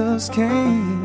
[0.00, 1.04] Jesus came,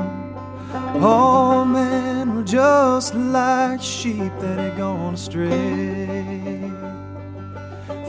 [1.04, 6.71] all men were just like sheep that had gone astray.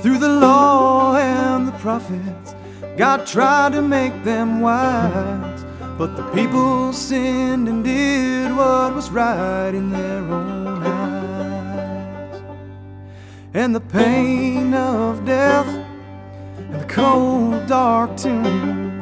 [0.00, 2.54] Through the law and the prophets,
[2.96, 5.64] God tried to make them wise,
[5.98, 12.42] but the people sinned and did what was right in their own eyes.
[13.54, 18.95] And the pain of death and the cold, dark tomb,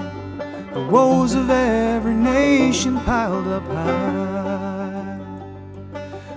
[0.75, 5.19] the woes of every nation piled up high.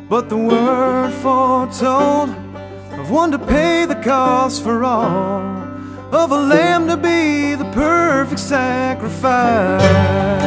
[0.07, 2.29] But the word foretold
[2.99, 5.41] of one to pay the cost for all,
[6.13, 10.46] of a lamb to be the perfect sacrifice.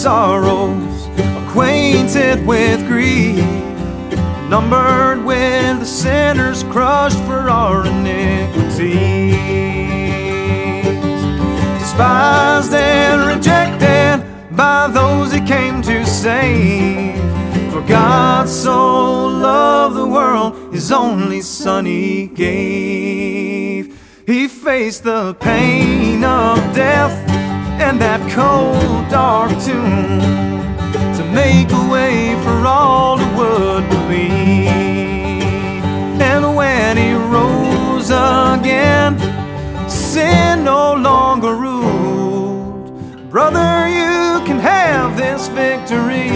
[0.00, 3.44] Sorrows, acquainted with grief,
[4.48, 9.34] numbered with the sinners crushed for our iniquities,
[11.78, 14.26] despised and rejected
[14.56, 17.20] by those he came to save.
[17.70, 24.00] For God so loved the world, his only Son he gave.
[24.26, 27.29] He faced the pain of death
[27.80, 30.20] and that cold, dark tomb
[31.16, 34.68] to make a way for all who would believe.
[36.20, 39.18] And when he rose again,
[39.88, 43.30] sin no longer ruled.
[43.30, 46.30] Brother, you can have this victory.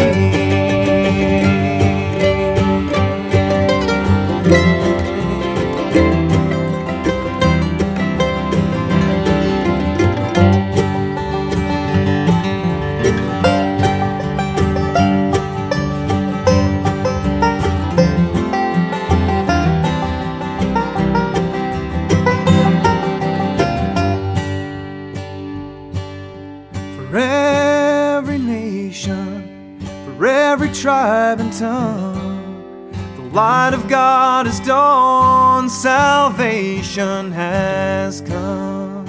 [30.54, 32.92] Every tribe and tongue.
[33.16, 39.04] The light of God is dawned, salvation has come.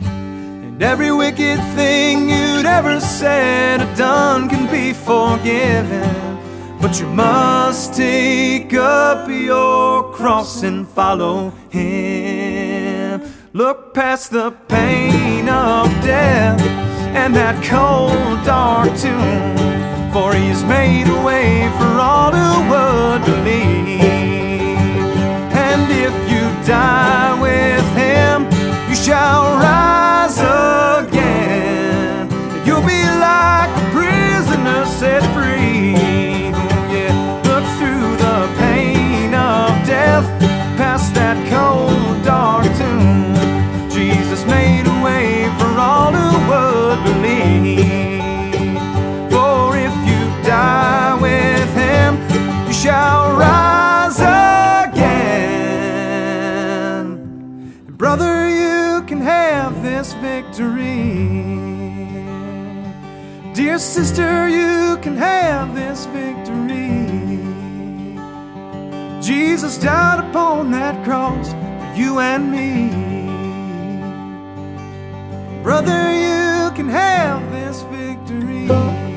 [0.00, 6.38] And every wicked thing you'd ever said or done can be forgiven.
[6.80, 13.22] But you must take up your cross and follow Him.
[13.52, 16.60] Look past the pain of death
[17.16, 19.79] and that cold, dark tomb.
[20.12, 21.99] For He's made a way for
[60.00, 61.44] this victory.
[63.52, 67.06] Dear sister, you can have this victory.
[69.20, 72.88] Jesus died upon that cross for you and me.
[75.62, 79.09] Brother, you can have this victory.